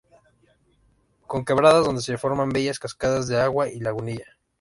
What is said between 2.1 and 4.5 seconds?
forman bellas cascadas de agua y lagunillas.